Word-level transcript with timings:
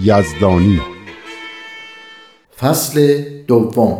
یزدانی. 0.00 0.80
فصل 2.60 3.22
دوم. 3.48 3.98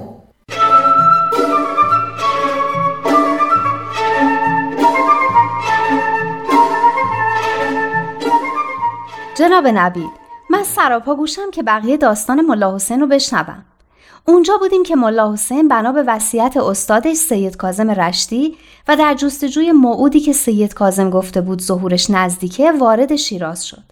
جناب 9.34 9.66
نبیل 9.66 10.08
من 10.50 10.62
سراپا 10.64 11.14
گوشم 11.14 11.50
که 11.50 11.62
بقیه 11.62 11.96
داستان 11.96 12.40
ملا 12.40 12.74
حسین 12.74 13.00
رو 13.00 13.06
بشنوم. 13.06 13.64
اونجا 14.26 14.56
بودیم 14.56 14.82
که 14.82 14.96
ملا 14.96 15.32
حسین 15.32 15.68
بنا 15.68 15.92
به 15.92 16.02
وصیت 16.02 16.56
استادش 16.56 17.16
سید 17.16 17.56
کازم 17.56 17.90
رشتی 17.90 18.56
و 18.88 18.96
در 18.96 19.14
جستجوی 19.14 19.72
موعودی 19.72 20.20
که 20.20 20.32
سید 20.32 20.74
کازم 20.74 21.10
گفته 21.10 21.40
بود 21.40 21.62
ظهورش 21.62 22.10
نزدیکه 22.10 22.72
وارد 22.72 23.16
شیراز 23.16 23.66
شد. 23.66 23.91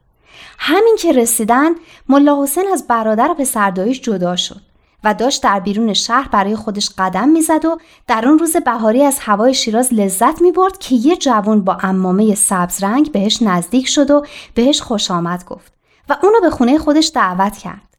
همین 0.58 0.96
که 0.98 1.12
رسیدن 1.12 1.70
ملا 2.08 2.42
حسین 2.42 2.64
از 2.72 2.86
برادر 2.86 3.30
و 3.30 3.34
پسردایش 3.34 4.00
جدا 4.00 4.36
شد 4.36 4.60
و 5.04 5.14
داشت 5.14 5.42
در 5.42 5.60
بیرون 5.60 5.94
شهر 5.94 6.28
برای 6.28 6.56
خودش 6.56 6.90
قدم 6.98 7.28
می‌زد 7.28 7.64
و 7.64 7.78
در 8.06 8.28
اون 8.28 8.38
روز 8.38 8.56
بهاری 8.56 9.04
از 9.04 9.18
هوای 9.20 9.54
شیراز 9.54 9.94
لذت 9.94 10.42
می 10.42 10.52
برد 10.52 10.78
که 10.78 10.94
یه 10.94 11.16
جوان 11.16 11.64
با 11.64 11.78
امامه 11.82 12.34
سبز 12.34 12.82
رنگ 12.82 13.12
بهش 13.12 13.42
نزدیک 13.42 13.88
شد 13.88 14.10
و 14.10 14.24
بهش 14.54 14.82
خوش 14.82 15.10
آمد 15.10 15.44
گفت 15.44 15.72
و 16.08 16.16
اونو 16.22 16.40
به 16.40 16.50
خونه 16.50 16.78
خودش 16.78 17.12
دعوت 17.14 17.56
کرد. 17.56 17.90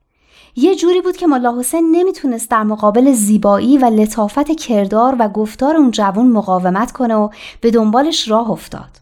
یه 0.56 0.76
جوری 0.76 1.02
بود 1.02 1.18
که 1.18 1.28
ملا 1.28 1.60
حسین 1.60 1.96
نمی‌تونست 1.96 2.50
در 2.50 2.64
مقابل 2.64 3.12
زیبایی 3.12 3.78
و 3.78 3.86
لطافت 3.86 4.52
کردار 4.52 5.16
و 5.20 5.28
گفتار 5.28 5.76
اون 5.76 5.92
جوان 5.92 6.28
مقاومت 6.28 6.92
کنه 6.92 7.16
و 7.16 7.30
به 7.62 7.72
دنبالش 7.72 8.30
راه 8.30 8.52
افتاد. 8.52 9.01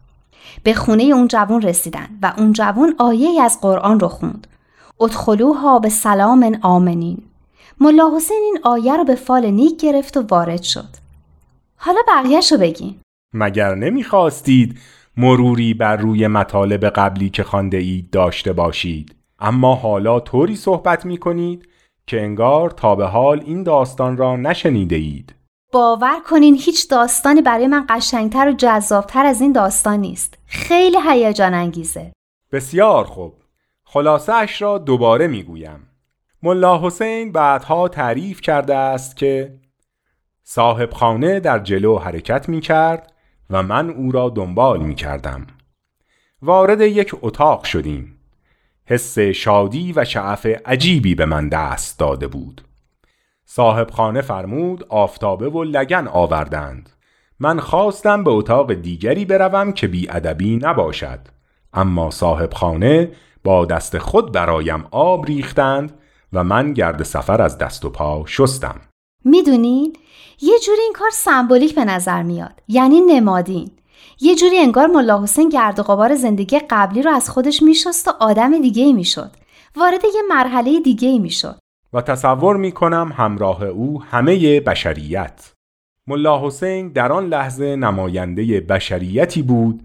به 0.63 0.73
خونه 0.73 1.03
اون 1.03 1.27
جوان 1.27 1.61
رسیدن 1.61 2.07
و 2.21 2.33
اون 2.37 2.53
جوان 2.53 2.95
آیه 2.97 3.41
از 3.41 3.61
قرآن 3.61 3.99
رو 3.99 4.07
خوند. 4.07 4.47
ادخلوها 5.01 5.79
به 5.79 5.89
سلام 5.89 6.59
آمنین. 6.61 7.23
ملا 7.79 8.11
حسین 8.15 8.41
این 8.45 8.59
آیه 8.63 8.97
رو 8.97 9.03
به 9.03 9.15
فال 9.15 9.45
نیک 9.45 9.81
گرفت 9.81 10.17
و 10.17 10.21
وارد 10.21 10.63
شد. 10.63 10.89
حالا 11.75 11.99
بقیهش 12.07 12.51
رو 12.51 12.57
بگین. 12.57 12.95
مگر 13.33 13.75
نمی‌خواستید 13.75 14.79
مروری 15.17 15.73
بر 15.73 15.95
روی 15.95 16.27
مطالب 16.27 16.85
قبلی 16.85 17.29
که 17.29 17.43
خانده 17.43 17.77
اید 17.77 18.09
داشته 18.09 18.53
باشید 18.53 19.15
اما 19.39 19.75
حالا 19.75 20.19
طوری 20.19 20.55
صحبت 20.55 21.05
می 21.05 21.17
کنید 21.17 21.69
که 22.07 22.21
انگار 22.21 22.69
تا 22.69 22.95
به 22.95 23.05
حال 23.05 23.43
این 23.45 23.63
داستان 23.63 24.17
را 24.17 24.35
نشنیده 24.35 24.95
اید. 24.95 25.35
باور 25.71 26.19
کنین 26.29 26.55
هیچ 26.55 26.89
داستانی 26.89 27.41
برای 27.41 27.67
من 27.67 27.85
قشنگتر 27.89 28.49
و 28.49 28.51
جذابتر 28.51 29.25
از 29.25 29.41
این 29.41 29.51
داستان 29.51 29.99
نیست. 29.99 30.37
خیلی 30.45 30.97
هیجان 31.09 31.53
انگیزه. 31.53 32.11
بسیار 32.51 33.03
خوب. 33.03 33.33
خلاصه 33.83 34.33
اش 34.33 34.61
را 34.61 34.77
دوباره 34.77 35.27
می 35.27 35.43
گویم. 35.43 35.87
ملا 36.43 36.81
حسین 36.81 37.31
بعدها 37.31 37.87
تعریف 37.87 38.41
کرده 38.41 38.75
است 38.75 39.17
که 39.17 39.59
صاحب 40.43 40.93
خانه 40.93 41.39
در 41.39 41.59
جلو 41.59 41.97
حرکت 41.97 42.49
می 42.49 42.61
کرد 42.61 43.13
و 43.49 43.63
من 43.63 43.89
او 43.89 44.11
را 44.11 44.29
دنبال 44.29 44.79
می 44.79 44.95
کردم. 44.95 45.47
وارد 46.41 46.81
یک 46.81 47.15
اتاق 47.21 47.63
شدیم. 47.63 48.19
حس 48.85 49.19
شادی 49.19 49.93
و 49.95 50.05
شعف 50.05 50.45
عجیبی 50.45 51.15
به 51.15 51.25
من 51.25 51.49
دست 51.49 51.99
داده 51.99 52.27
بود 52.27 52.68
صاحب 53.51 53.91
خانه 53.91 54.21
فرمود 54.21 54.85
آفتابه 54.89 55.49
و 55.49 55.63
لگن 55.63 56.07
آوردند. 56.07 56.89
من 57.39 57.59
خواستم 57.59 58.23
به 58.23 58.31
اتاق 58.31 58.73
دیگری 58.73 59.25
بروم 59.25 59.71
که 59.71 59.89
ادبی 60.09 60.57
نباشد. 60.57 61.19
اما 61.73 62.11
صاحب 62.11 62.53
خانه 62.53 63.11
با 63.43 63.65
دست 63.65 63.97
خود 63.97 64.31
برایم 64.31 64.85
آب 64.91 65.25
ریختند 65.25 65.99
و 66.33 66.43
من 66.43 66.73
گرد 66.73 67.03
سفر 67.03 67.41
از 67.41 67.57
دست 67.57 67.85
و 67.85 67.89
پا 67.89 68.23
شستم. 68.27 68.81
می‌دونین؟ 69.25 69.95
یه 70.41 70.59
جوری 70.59 70.81
این 70.81 70.93
کار 70.93 71.09
سمبولیک 71.09 71.75
به 71.75 71.85
نظر 71.85 72.23
میاد. 72.23 72.61
یعنی 72.67 73.01
نمادین. 73.01 73.71
یه 74.21 74.35
جوری 74.35 74.57
انگار 74.57 74.87
ملا 74.87 75.23
حسین 75.23 75.49
گرد 75.49 75.79
و 75.79 75.83
غبار 75.83 76.15
زندگی 76.15 76.59
قبلی 76.69 77.01
رو 77.01 77.11
از 77.11 77.29
خودش 77.29 77.63
میشست 77.63 78.07
و 78.07 78.11
آدم 78.19 78.61
دیگه 78.61 78.83
ای 78.83 78.93
می‌شد. 78.93 79.31
وارد 79.75 80.05
یه 80.05 80.21
مرحله 80.29 80.79
دیگه 80.79 81.07
ای 81.07 81.19
می‌شد. 81.19 81.58
و 81.93 82.01
تصور 82.01 82.57
می‌کنم 82.57 83.13
همراه 83.17 83.63
او 83.63 84.03
همه 84.03 84.59
بشریت. 84.59 85.53
ملا 86.07 86.47
حسین 86.47 86.89
در 86.89 87.11
آن 87.11 87.25
لحظه 87.25 87.75
نماینده 87.75 88.61
بشریتی 88.61 89.41
بود 89.41 89.83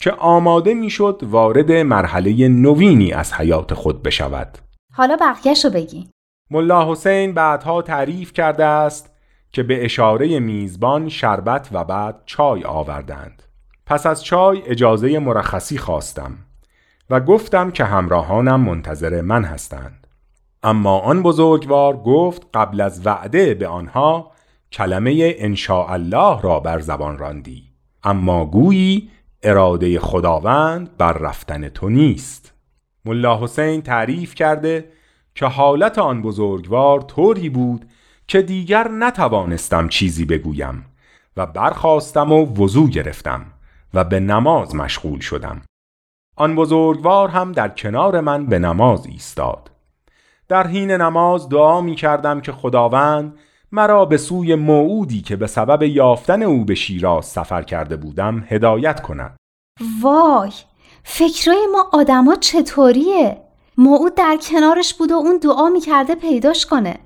که 0.00 0.12
آماده 0.12 0.74
می‌شد 0.74 1.20
وارد 1.22 1.72
مرحله 1.72 2.48
نوینی 2.48 3.12
از 3.12 3.32
حیات 3.32 3.74
خود 3.74 4.02
بشود. 4.02 4.58
حالا 4.94 5.16
بقیهشو 5.20 5.70
بگی. 5.70 6.08
ملا 6.50 6.92
حسین 6.92 7.34
بعدها 7.34 7.82
تعریف 7.82 8.32
کرده 8.32 8.64
است 8.64 9.12
که 9.52 9.62
به 9.62 9.84
اشاره 9.84 10.38
میزبان 10.38 11.08
شربت 11.08 11.68
و 11.72 11.84
بعد 11.84 12.22
چای 12.26 12.64
آوردند. 12.64 13.42
پس 13.86 14.06
از 14.06 14.24
چای 14.24 14.62
اجازه 14.66 15.18
مرخصی 15.18 15.78
خواستم 15.78 16.38
و 17.10 17.20
گفتم 17.20 17.70
که 17.70 17.84
همراهانم 17.84 18.60
منتظر 18.60 19.20
من 19.20 19.44
هستند 19.44 20.01
اما 20.62 20.98
آن 20.98 21.22
بزرگوار 21.22 21.96
گفت 21.96 22.46
قبل 22.54 22.80
از 22.80 23.06
وعده 23.06 23.54
به 23.54 23.66
آنها 23.66 24.32
کلمه 24.72 25.36
الله 25.68 26.40
را 26.40 26.60
بر 26.60 26.80
زبان 26.80 27.18
راندی. 27.18 27.62
اما 28.02 28.44
گویی 28.44 29.10
اراده 29.42 30.00
خداوند 30.00 30.96
بر 30.96 31.12
رفتن 31.12 31.68
تو 31.68 31.88
نیست. 31.88 32.52
ملا 33.04 33.42
حسین 33.42 33.82
تعریف 33.82 34.34
کرده 34.34 34.88
که 35.34 35.46
حالت 35.46 35.98
آن 35.98 36.22
بزرگوار 36.22 37.00
طوری 37.00 37.48
بود 37.48 37.86
که 38.26 38.42
دیگر 38.42 38.88
نتوانستم 38.88 39.88
چیزی 39.88 40.24
بگویم 40.24 40.86
و 41.36 41.46
برخواستم 41.46 42.32
و 42.32 42.44
وضوع 42.44 42.90
گرفتم 42.90 43.46
و 43.94 44.04
به 44.04 44.20
نماز 44.20 44.74
مشغول 44.74 45.20
شدم. 45.20 45.62
آن 46.36 46.56
بزرگوار 46.56 47.28
هم 47.28 47.52
در 47.52 47.68
کنار 47.68 48.20
من 48.20 48.46
به 48.46 48.58
نماز 48.58 49.06
ایستاد. 49.06 49.71
در 50.52 50.66
حین 50.66 50.90
نماز 50.90 51.48
دعا 51.48 51.80
می 51.80 51.94
کردم 51.94 52.40
که 52.40 52.52
خداوند 52.52 53.38
مرا 53.72 54.04
به 54.04 54.16
سوی 54.16 54.54
موعودی 54.54 55.20
که 55.20 55.36
به 55.36 55.46
سبب 55.46 55.82
یافتن 55.82 56.42
او 56.42 56.64
به 56.64 56.74
شیراز 56.74 57.26
سفر 57.26 57.62
کرده 57.62 57.96
بودم 57.96 58.44
هدایت 58.48 59.02
کند. 59.02 59.36
وای 60.02 60.50
فکرای 61.02 61.66
ما 61.72 61.90
آدما 61.92 62.34
چطوریه؟ 62.34 63.36
موعود 63.78 64.14
در 64.14 64.38
کنارش 64.42 64.94
بود 64.94 65.12
و 65.12 65.14
اون 65.14 65.38
دعا 65.38 65.68
می 65.68 65.80
کرده 65.80 66.14
پیداش 66.14 66.66
کنه. 66.66 66.96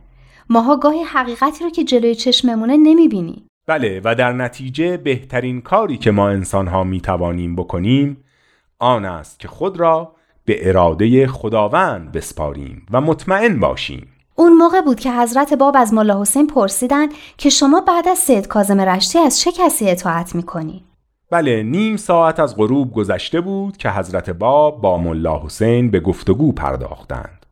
ماها 0.49 0.77
گاهی 0.77 1.03
حقیقتی 1.03 1.65
رو 1.65 1.71
که 1.71 1.85
جلوی 1.85 2.15
چشممونه 2.15 2.77
نمی 2.77 3.09
بینی. 3.09 3.47
بله 3.67 4.01
و 4.05 4.15
در 4.15 4.33
نتیجه 4.33 4.97
بهترین 4.97 5.61
کاری 5.61 5.97
که 5.97 6.11
ما 6.11 6.29
انسانها 6.29 6.85
می 6.85 7.01
توانیم 7.01 7.57
بکنیم 7.57 8.25
آن 8.79 9.05
است 9.05 9.41
که 9.41 9.49
خود 9.49 9.81
را 9.81 10.16
به 10.47 10.69
اراده 10.69 11.27
خداوند 11.27 12.13
بسپاریم 12.13 12.87
و 12.91 13.01
مطمئن 13.01 13.61
باشیم. 13.61 14.09
اون 14.35 14.53
موقع 14.53 14.81
بود 14.81 15.01
که 15.01 15.13
حضرت 15.13 15.55
باب 15.55 15.77
از 15.79 15.95
ملا 15.95 16.21
حسین 16.21 16.47
پرسیدن 16.47 17.07
که 17.37 17.51
شما 17.51 17.81
بعد 17.81 18.09
از 18.09 18.19
سید 18.19 18.47
کازم 18.47 18.81
رشتی 18.81 19.19
از 19.19 19.41
چه 19.41 19.53
کسی 19.53 19.91
اطاعت 19.91 20.35
می‌کنی؟ 20.35 20.85
بله 21.31 21.63
نیم 21.63 21.97
ساعت 21.97 22.41
از 22.41 22.57
غروب 22.57 22.93
گذشته 22.93 23.41
بود 23.41 23.77
که 23.77 23.91
حضرت 23.91 24.31
باب 24.31 24.81
با 24.81 24.99
ملا 24.99 25.43
حسین 25.45 25.91
به 25.91 26.01
گفتگو 26.01 26.53
پرداختند. 26.53 27.47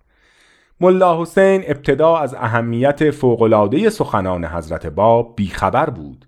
ملا 0.80 1.22
حسین 1.22 1.64
ابتدا 1.66 2.16
از 2.16 2.34
اهمیت 2.34 3.10
فوقلاده 3.10 3.90
سخنان 3.90 4.44
حضرت 4.44 4.86
باب 4.86 5.32
بیخبر 5.36 5.90
بود 5.90 6.26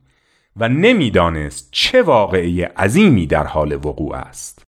و 0.57 0.69
نمی‌دانست 0.69 1.69
چه 1.71 2.03
واقعه 2.03 2.73
عظیمی 2.77 3.27
در 3.27 3.45
حال 3.47 3.73
وقوع 3.73 4.17
است. 4.17 4.66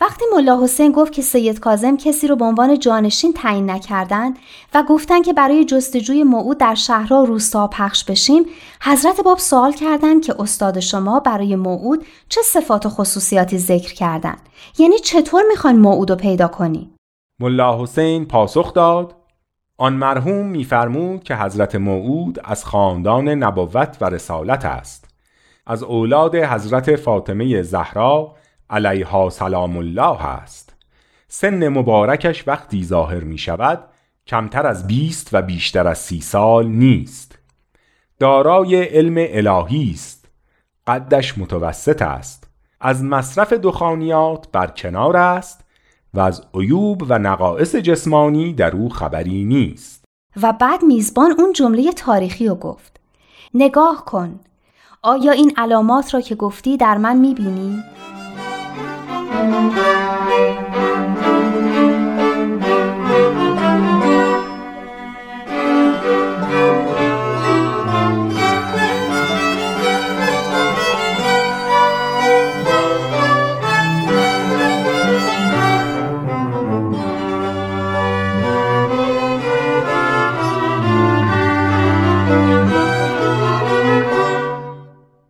وقتی 0.00 0.24
ملا 0.34 0.62
حسین 0.62 0.92
گفت 0.92 1.12
که 1.12 1.22
سید 1.22 1.60
کازم 1.60 1.96
کسی 1.96 2.28
رو 2.28 2.36
به 2.36 2.44
عنوان 2.44 2.78
جانشین 2.78 3.32
تعیین 3.32 3.70
نکردند 3.70 4.38
و 4.74 4.82
گفتن 4.88 5.22
که 5.22 5.32
برای 5.32 5.64
جستجوی 5.64 6.24
موعود 6.24 6.58
در 6.58 6.74
شهرها 6.74 7.24
روستا 7.24 7.66
پخش 7.66 8.04
بشیم 8.04 8.44
حضرت 8.82 9.20
باب 9.20 9.38
سوال 9.38 9.72
کردند 9.72 10.24
که 10.24 10.34
استاد 10.38 10.80
شما 10.80 11.20
برای 11.20 11.56
موعود 11.56 12.06
چه 12.28 12.40
صفات 12.42 12.86
و 12.86 12.88
خصوصیاتی 12.88 13.58
ذکر 13.58 13.94
کردند. 13.94 14.40
یعنی 14.78 14.98
چطور 14.98 15.42
می‌خواین 15.48 15.78
موعود 15.78 16.10
رو 16.10 16.16
پیدا 16.16 16.48
کنی؟ 16.48 16.90
ملا 17.40 17.82
حسین 17.82 18.26
پاسخ 18.26 18.74
داد 18.74 19.14
آن 19.76 19.92
مرحوم 19.92 20.46
میفرمود 20.46 21.24
که 21.24 21.36
حضرت 21.36 21.74
موعود 21.74 22.38
از 22.44 22.64
خاندان 22.64 23.28
نبوت 23.28 23.96
و 24.00 24.04
رسالت 24.04 24.64
است. 24.64 25.08
از 25.66 25.82
اولاد 25.82 26.34
حضرت 26.34 26.96
فاطمه 26.96 27.62
زهرا 27.62 28.34
علیها 28.70 29.30
سلام 29.30 29.76
الله 29.76 30.26
است. 30.26 30.74
سن 31.28 31.68
مبارکش 31.68 32.48
وقتی 32.48 32.84
ظاهر 32.84 33.24
می 33.24 33.38
شود 33.38 33.84
کمتر 34.26 34.66
از 34.66 34.86
بیست 34.86 35.28
و 35.32 35.42
بیشتر 35.42 35.88
از 35.88 35.98
سی 35.98 36.20
سال 36.20 36.66
نیست. 36.66 37.38
دارای 38.18 38.84
علم 38.84 39.14
الهی 39.18 39.90
است. 39.94 40.28
قدش 40.86 41.38
متوسط 41.38 42.02
است. 42.02 42.50
از 42.80 43.04
مصرف 43.04 43.52
دخانیات 43.52 44.48
بر 44.52 44.66
کنار 44.66 45.16
است 45.16 45.64
و 46.14 46.20
از 46.20 46.42
عیوب 46.54 47.02
و 47.08 47.18
نقائص 47.18 47.74
جسمانی 47.74 48.52
در 48.52 48.76
او 48.76 48.88
خبری 48.88 49.44
نیست. 49.44 50.04
و 50.42 50.52
بعد 50.52 50.84
میزبان 50.84 51.34
اون 51.38 51.52
جمله 51.52 51.92
تاریخی 51.92 52.48
رو 52.48 52.54
گفت. 52.54 53.00
نگاه 53.54 54.04
کن. 54.04 54.40
آیا 55.02 55.32
این 55.32 55.52
علامات 55.56 56.14
را 56.14 56.20
که 56.20 56.34
گفتی 56.34 56.76
در 56.76 56.98
من 56.98 57.16
می‌بینی؟ 57.16 57.82
Thank 59.38 59.76
you. 59.76 59.97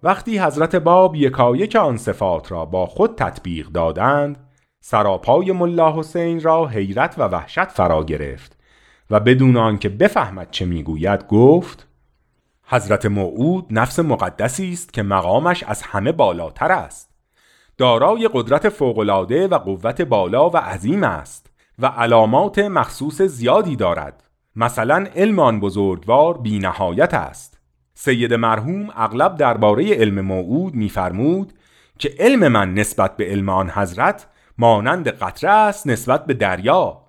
وقتی 0.08 0.38
حضرت 0.38 0.76
باب 0.76 1.16
یکایک 1.16 1.76
آن 1.76 1.96
صفات 1.96 2.52
را 2.52 2.64
با 2.64 2.86
خود 2.86 3.14
تطبیق 3.14 3.68
دادند 3.68 4.48
سراپای 4.80 5.52
ملا 5.52 5.98
حسین 5.98 6.40
را 6.40 6.66
حیرت 6.66 7.14
و 7.18 7.22
وحشت 7.22 7.64
فرا 7.64 8.04
گرفت 8.04 8.58
و 9.10 9.20
بدون 9.20 9.56
آنکه 9.56 9.88
بفهمد 9.88 10.50
چه 10.50 10.64
می‌گوید 10.64 11.26
گفت 11.26 11.88
حضرت 12.66 13.06
موعود 13.06 13.66
نفس 13.70 13.98
مقدسی 13.98 14.72
است 14.72 14.92
که 14.92 15.02
مقامش 15.02 15.62
از 15.62 15.82
همه 15.82 16.12
بالاتر 16.12 16.72
است. 16.72 17.10
دارای 17.78 18.30
قدرت 18.32 18.68
فوقالعاده 18.68 19.48
و 19.48 19.54
قوت 19.54 20.02
بالا 20.02 20.50
و 20.50 20.56
عظیم 20.56 21.04
است 21.04 21.50
و 21.78 21.86
علامات 21.86 22.58
مخصوص 22.58 23.22
زیادی 23.22 23.76
دارد. 23.76 24.24
مثلا 24.56 25.06
علم 25.16 25.38
آن 25.38 25.60
بزرگوار 25.60 26.38
بی 26.38 26.58
نهایت 26.58 27.14
است. 27.14 27.57
سید 28.00 28.34
مرحوم 28.34 28.90
اغلب 28.96 29.36
درباره 29.36 29.94
علم 29.94 30.20
موعود 30.20 30.74
میفرمود 30.74 31.52
که 31.98 32.14
علم 32.18 32.48
من 32.48 32.74
نسبت 32.74 33.16
به 33.16 33.24
علم 33.24 33.48
آن 33.48 33.70
حضرت 33.70 34.26
مانند 34.58 35.08
قطره 35.08 35.50
است 35.50 35.86
نسبت 35.86 36.26
به 36.26 36.34
دریا. 36.34 37.02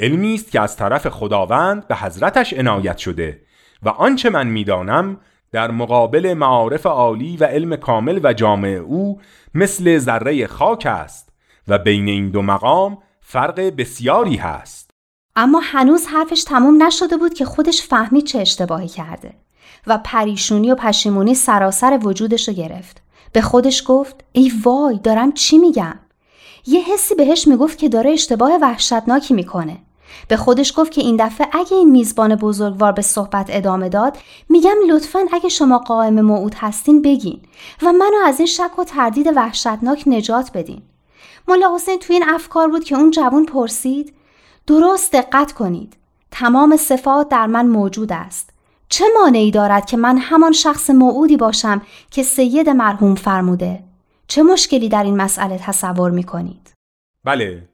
علمی 0.00 0.34
است 0.34 0.50
که 0.50 0.60
از 0.60 0.76
طرف 0.76 1.08
خداوند 1.08 1.88
به 1.88 1.96
حضرتش 1.96 2.52
عنایت 2.52 2.98
شده 2.98 3.40
و 3.82 3.88
آنچه 3.88 4.30
من 4.30 4.46
می‌دانم 4.46 5.20
در 5.52 5.70
مقابل 5.70 6.34
معارف 6.34 6.86
عالی 6.86 7.36
و 7.36 7.44
علم 7.44 7.76
کامل 7.76 8.20
و 8.22 8.32
جامع 8.32 8.68
او 8.68 9.20
مثل 9.54 9.98
ذره 9.98 10.46
خاک 10.46 10.86
است 10.86 11.32
و 11.68 11.78
بین 11.78 12.08
این 12.08 12.30
دو 12.30 12.42
مقام 12.42 12.98
فرق 13.20 13.60
بسیاری 13.60 14.36
هست. 14.36 14.90
اما 15.36 15.60
هنوز 15.64 16.06
حرفش 16.06 16.44
تموم 16.44 16.82
نشده 16.82 17.16
بود 17.16 17.34
که 17.34 17.44
خودش 17.44 17.82
فهمید 17.82 18.24
چه 18.24 18.38
اشتباهی 18.38 18.88
کرده. 18.88 19.45
و 19.86 19.98
پریشونی 19.98 20.70
و 20.70 20.74
پشیمونی 20.74 21.34
سراسر 21.34 21.98
وجودش 22.02 22.48
رو 22.48 22.54
گرفت. 22.54 23.02
به 23.32 23.40
خودش 23.40 23.82
گفت 23.86 24.24
ای 24.32 24.52
وای 24.64 24.98
دارم 25.02 25.32
چی 25.32 25.58
میگم؟ 25.58 25.94
یه 26.66 26.80
حسی 26.80 27.14
بهش 27.14 27.48
می‌گفت 27.48 27.78
که 27.78 27.88
داره 27.88 28.10
اشتباه 28.10 28.52
وحشتناکی 28.62 29.34
می‌کنه. 29.34 29.78
به 30.28 30.36
خودش 30.36 30.72
گفت 30.76 30.92
که 30.92 31.00
این 31.00 31.16
دفعه 31.26 31.46
اگه 31.52 31.74
این 31.74 31.90
میزبان 31.90 32.34
بزرگوار 32.36 32.92
به 32.92 33.02
صحبت 33.02 33.46
ادامه 33.48 33.88
داد 33.88 34.18
میگم 34.48 34.76
لطفا 34.88 35.20
اگه 35.32 35.48
شما 35.48 35.78
قائم 35.78 36.20
موعود 36.20 36.54
هستین 36.54 37.02
بگین 37.02 37.40
و 37.82 37.92
منو 37.92 38.16
از 38.24 38.38
این 38.38 38.46
شک 38.46 38.78
و 38.78 38.84
تردید 38.84 39.26
وحشتناک 39.36 40.04
نجات 40.06 40.50
بدین. 40.54 40.82
ملا 41.48 41.74
حسین 41.74 41.98
تو 41.98 42.12
این 42.12 42.24
افکار 42.28 42.68
بود 42.68 42.84
که 42.84 42.96
اون 42.96 43.10
جوون 43.10 43.44
پرسید 43.44 44.14
درست 44.66 45.12
دقت 45.12 45.52
کنید 45.52 45.96
تمام 46.30 46.76
صفات 46.76 47.28
در 47.28 47.46
من 47.46 47.66
موجود 47.66 48.12
است. 48.12 48.50
چه 48.88 49.04
مانعی 49.20 49.50
دارد 49.50 49.86
که 49.86 49.96
من 49.96 50.18
همان 50.18 50.52
شخص 50.52 50.90
موعودی 50.90 51.36
باشم 51.36 51.82
که 52.10 52.22
سید 52.22 52.68
مرحوم 52.68 53.14
فرموده؟ 53.14 53.82
چه 54.28 54.42
مشکلی 54.42 54.88
در 54.88 55.04
این 55.04 55.16
مسئله 55.16 55.58
تصور 55.58 56.10
می 56.10 56.24
کنید؟ 56.24 56.72
بله 57.24 57.68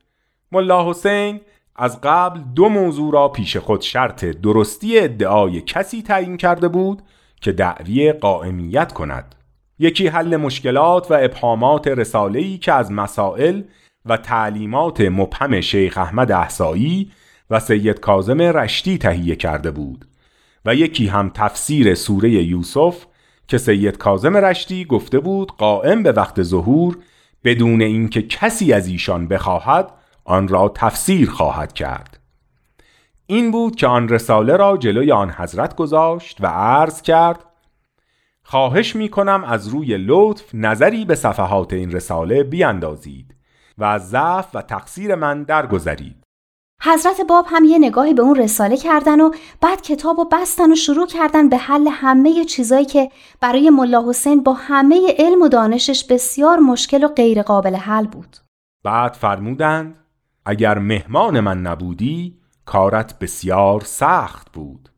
ملا 0.52 0.90
حسین 0.90 1.40
از 1.76 2.00
قبل 2.00 2.40
دو 2.40 2.68
موضوع 2.68 3.12
را 3.12 3.28
پیش 3.28 3.56
خود 3.56 3.80
شرط 3.80 4.24
درستی 4.24 4.98
ادعای 4.98 5.60
کسی 5.60 6.02
تعیین 6.02 6.36
کرده 6.36 6.68
بود 6.68 7.02
که 7.40 7.52
دعوی 7.52 8.12
قائمیت 8.12 8.92
کند. 8.92 9.34
یکی 9.78 10.06
حل 10.06 10.36
مشکلات 10.36 11.10
و 11.10 11.14
ابهامات 11.14 11.88
رساله‌ای 11.88 12.58
که 12.58 12.72
از 12.72 12.92
مسائل 12.92 13.62
و 14.06 14.16
تعلیمات 14.16 15.00
مبهم 15.00 15.60
شیخ 15.60 15.98
احمد 15.98 16.32
احسایی 16.32 17.12
و 17.50 17.60
سید 17.60 18.00
کازم 18.00 18.42
رشتی 18.42 18.98
تهیه 18.98 19.36
کرده 19.36 19.70
بود. 19.70 20.04
و 20.64 20.74
یکی 20.74 21.06
هم 21.06 21.30
تفسیر 21.34 21.94
سوره 21.94 22.30
یوسف 22.30 23.06
که 23.48 23.58
سید 23.58 23.98
کازم 23.98 24.36
رشتی 24.36 24.84
گفته 24.84 25.18
بود 25.20 25.52
قائم 25.52 26.02
به 26.02 26.12
وقت 26.12 26.42
ظهور 26.42 26.98
بدون 27.44 27.82
اینکه 27.82 28.22
کسی 28.22 28.72
از 28.72 28.86
ایشان 28.86 29.28
بخواهد 29.28 29.90
آن 30.24 30.48
را 30.48 30.72
تفسیر 30.74 31.30
خواهد 31.30 31.72
کرد. 31.72 32.18
این 33.26 33.50
بود 33.50 33.76
که 33.76 33.86
آن 33.86 34.08
رساله 34.08 34.56
را 34.56 34.76
جلوی 34.76 35.12
آن 35.12 35.30
حضرت 35.30 35.76
گذاشت 35.76 36.38
و 36.40 36.46
عرض 36.46 37.02
کرد 37.02 37.44
خواهش 38.42 38.96
می 38.96 39.08
کنم 39.08 39.44
از 39.44 39.68
روی 39.68 39.96
لطف 39.96 40.54
نظری 40.54 41.04
به 41.04 41.14
صفحات 41.14 41.72
این 41.72 41.92
رساله 41.92 42.42
بیاندازید 42.42 43.34
و 43.78 43.84
از 43.84 44.10
ضعف 44.10 44.54
و 44.54 44.62
تقصیر 44.62 45.14
من 45.14 45.42
درگذرید. 45.42 46.21
حضرت 46.84 47.20
باب 47.28 47.46
هم 47.48 47.64
یه 47.64 47.78
نگاهی 47.78 48.14
به 48.14 48.22
اون 48.22 48.36
رساله 48.36 48.76
کردن 48.76 49.20
و 49.20 49.30
بعد 49.60 49.82
کتاب 49.82 50.18
و 50.18 50.24
بستن 50.24 50.72
و 50.72 50.74
شروع 50.74 51.06
کردن 51.06 51.48
به 51.48 51.56
حل 51.56 51.88
همه 51.88 52.44
چیزایی 52.44 52.84
که 52.84 53.10
برای 53.40 53.70
ملا 53.70 54.08
حسین 54.08 54.42
با 54.42 54.52
همه 54.52 55.14
علم 55.18 55.42
و 55.42 55.48
دانشش 55.48 56.04
بسیار 56.04 56.58
مشکل 56.58 57.04
و 57.04 57.08
غیر 57.08 57.42
قابل 57.42 57.74
حل 57.74 58.06
بود. 58.06 58.36
بعد 58.84 59.12
فرمودند 59.12 59.94
اگر 60.46 60.78
مهمان 60.78 61.40
من 61.40 61.60
نبودی 61.60 62.38
کارت 62.64 63.18
بسیار 63.18 63.80
سخت 63.80 64.52
بود. 64.52 64.88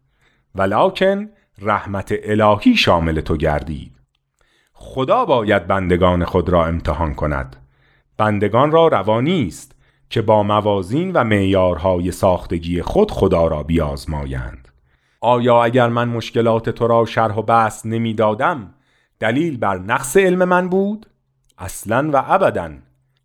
ولکن 0.54 1.28
رحمت 1.58 2.14
الهی 2.22 2.76
شامل 2.76 3.20
تو 3.20 3.36
گردید. 3.36 3.92
خدا 4.72 5.24
باید 5.24 5.66
بندگان 5.66 6.24
خود 6.24 6.48
را 6.48 6.66
امتحان 6.66 7.14
کند. 7.14 7.56
بندگان 8.16 8.70
را 8.70 8.88
روانی 8.88 9.46
است. 9.46 9.74
که 10.10 10.22
با 10.22 10.42
موازین 10.42 11.12
و 11.12 11.24
معیارهای 11.24 12.12
ساختگی 12.12 12.82
خود 12.82 13.10
خدا 13.10 13.46
را 13.46 13.62
بیازمایند. 13.62 14.68
آیا 15.20 15.64
اگر 15.64 15.88
من 15.88 16.08
مشکلات 16.08 16.70
تو 16.70 16.86
را 16.86 17.04
شرح 17.04 17.34
و 17.34 17.42
بحث 17.42 17.86
نمی‌دادم 17.86 18.74
دلیل 19.20 19.56
بر 19.56 19.78
نقص 19.78 20.16
علم 20.16 20.44
من 20.44 20.68
بود؟ 20.68 21.06
اصلا 21.58 22.10
و 22.12 22.24
ابدا 22.26 22.70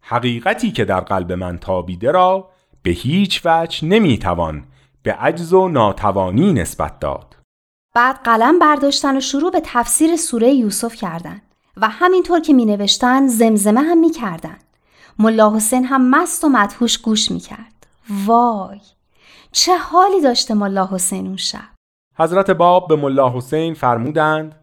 حقیقتی 0.01 0.71
که 0.71 0.85
در 0.85 0.99
قلب 0.99 1.31
من 1.31 1.57
تابیده 1.57 2.11
را 2.11 2.49
به 2.83 2.91
هیچ 2.91 3.41
وجه 3.45 3.87
نمی‌توان 3.87 4.63
به 5.03 5.13
عجز 5.13 5.53
و 5.53 5.67
ناتوانی 5.67 6.53
نسبت 6.53 6.99
داد. 6.99 7.35
بعد 7.95 8.19
قلم 8.23 8.59
برداشتن 8.59 9.17
و 9.17 9.19
شروع 9.19 9.51
به 9.51 9.61
تفسیر 9.65 10.15
سوره 10.15 10.49
یوسف 10.53 10.95
کردند 10.95 11.41
و 11.77 11.89
همینطور 11.89 12.39
که 12.39 12.53
می 12.53 12.65
نوشتن 12.65 13.27
زمزمه 13.27 13.81
هم 13.81 13.99
می 13.99 14.11
کردن. 14.11 14.57
ملا 15.21 15.55
حسین 15.55 15.85
هم 15.85 16.09
مست 16.09 16.43
و 16.43 16.49
مدهوش 16.49 16.97
گوش 16.97 17.31
می 17.31 17.39
کرد. 17.39 17.87
وای 18.25 18.79
چه 19.51 19.77
حالی 19.77 20.21
داشته 20.21 20.53
ملا 20.53 20.89
حسین 20.91 21.27
اون 21.27 21.37
شب؟ 21.37 21.69
حضرت 22.17 22.51
باب 22.51 22.87
به 22.87 22.95
ملا 22.95 23.37
حسین 23.37 23.73
فرمودند 23.73 24.55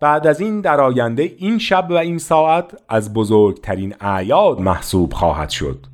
بعد 0.00 0.26
از 0.26 0.40
این 0.40 0.60
در 0.60 0.80
آینده 0.80 1.22
این 1.38 1.58
شب 1.58 1.86
و 1.90 1.92
این 1.92 2.18
ساعت 2.18 2.82
از 2.88 3.14
بزرگترین 3.14 3.94
اعیاد 4.00 4.60
محسوب 4.60 5.12
خواهد 5.12 5.50
شد. 5.50 5.86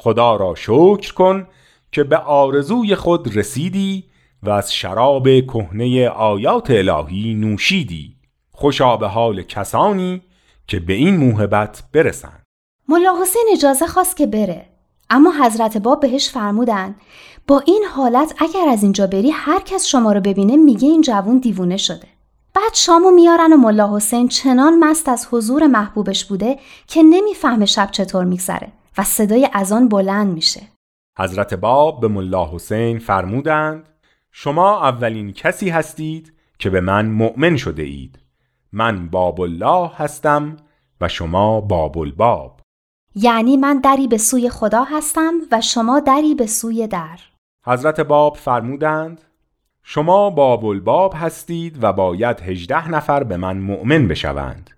خدا 0.00 0.36
را 0.36 0.54
شکر 0.54 1.14
کن 1.14 1.46
که 1.92 2.04
به 2.04 2.16
آرزوی 2.16 2.94
خود 2.94 3.36
رسیدی 3.36 4.04
و 4.42 4.50
از 4.50 4.74
شراب 4.74 5.28
کهنه 5.28 6.08
آیات 6.08 6.70
الهی 6.70 7.34
نوشیدی. 7.34 8.16
خوشا 8.52 8.96
به 8.96 9.08
حال 9.08 9.42
کسانی 9.42 10.22
که 10.66 10.80
به 10.80 10.92
این 10.92 11.16
موهبت 11.16 11.82
برسند. 11.92 12.47
ملا 12.90 13.14
حسین 13.22 13.44
اجازه 13.52 13.86
خواست 13.86 14.16
که 14.16 14.26
بره. 14.26 14.66
اما 15.10 15.32
حضرت 15.42 15.76
باب 15.76 16.00
بهش 16.00 16.30
فرمودن 16.30 16.94
با 17.46 17.62
این 17.66 17.84
حالت 17.94 18.34
اگر 18.38 18.68
از 18.68 18.82
اینجا 18.82 19.06
بری 19.06 19.30
هر 19.30 19.60
کس 19.60 19.86
شما 19.86 20.12
رو 20.12 20.20
ببینه 20.20 20.56
میگه 20.56 20.88
این 20.88 21.00
جوون 21.00 21.38
دیوونه 21.38 21.76
شده. 21.76 22.06
بعد 22.54 22.74
شامو 22.74 23.10
میارن 23.10 23.52
و 23.52 23.56
ملا 23.56 23.96
حسین 23.96 24.28
چنان 24.28 24.78
مست 24.78 25.08
از 25.08 25.28
حضور 25.30 25.66
محبوبش 25.66 26.24
بوده 26.24 26.58
که 26.86 27.02
نمی‌فهمه 27.02 27.66
شب 27.66 27.88
چطور 27.90 28.24
میگذره 28.24 28.72
و 28.98 29.04
صدای 29.04 29.48
اذان 29.52 29.88
بلند 29.88 30.34
میشه. 30.34 30.62
حضرت 31.18 31.54
باب 31.54 32.00
به 32.00 32.08
ملا 32.08 32.50
حسین 32.54 32.98
فرمودند 32.98 33.88
شما 34.32 34.82
اولین 34.88 35.32
کسی 35.32 35.70
هستید 35.70 36.32
که 36.58 36.70
به 36.70 36.80
من 36.80 37.06
مؤمن 37.06 37.56
شده 37.56 37.82
اید. 37.82 38.18
من 38.72 39.08
باب 39.08 39.40
الله 39.40 39.90
هستم 39.96 40.56
و 41.00 41.08
شما 41.08 41.60
باب 41.60 41.98
الباب. 41.98 42.60
یعنی 43.22 43.56
من 43.56 43.80
دری 43.80 44.08
به 44.08 44.18
سوی 44.18 44.50
خدا 44.50 44.84
هستم 44.84 45.34
و 45.52 45.60
شما 45.60 46.00
دری 46.00 46.34
به 46.34 46.46
سوی 46.46 46.86
در. 46.86 47.18
حضرت 47.66 48.00
باب 48.00 48.36
فرمودند 48.36 49.20
شما 49.82 50.30
باب 50.30 50.64
الباب 50.64 51.14
هستید 51.16 51.84
و 51.84 51.92
باید 51.92 52.40
هجده 52.40 52.88
نفر 52.90 53.24
به 53.24 53.36
من 53.36 53.58
مؤمن 53.58 54.08
بشوند. 54.08 54.70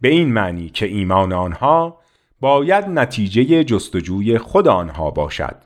به 0.00 0.08
این 0.08 0.32
معنی 0.32 0.68
که 0.68 0.86
ایمان 0.86 1.32
آنها 1.32 1.98
باید 2.40 2.84
نتیجه 2.84 3.64
جستجوی 3.64 4.38
خود 4.38 4.68
آنها 4.68 5.10
باشد. 5.10 5.56